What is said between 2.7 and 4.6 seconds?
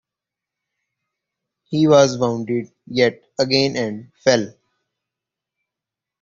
yet again and fell.